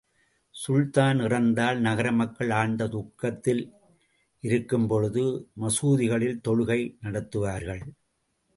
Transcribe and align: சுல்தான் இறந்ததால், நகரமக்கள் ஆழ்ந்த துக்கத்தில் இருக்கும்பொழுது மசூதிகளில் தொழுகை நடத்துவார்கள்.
சுல்தான் 0.55 1.19
இறந்ததால், 1.19 1.79
நகரமக்கள் 1.79 2.51
ஆழ்ந்த 2.51 2.87
துக்கத்தில் 2.87 3.61
இருக்கும்பொழுது 4.43 5.23
மசூதிகளில் 5.59 6.41
தொழுகை 6.47 6.81
நடத்துவார்கள். 7.03 7.83